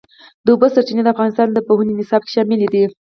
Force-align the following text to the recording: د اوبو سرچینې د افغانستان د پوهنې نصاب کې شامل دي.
د 0.43 0.45
اوبو 0.53 0.67
سرچینې 0.75 1.01
د 1.03 1.09
افغانستان 1.13 1.47
د 1.51 1.59
پوهنې 1.67 1.93
نصاب 1.99 2.21
کې 2.25 2.31
شامل 2.35 2.61
دي. 2.73 2.83